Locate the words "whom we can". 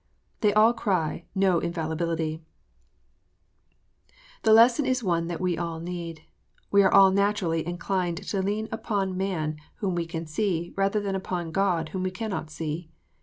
9.75-10.25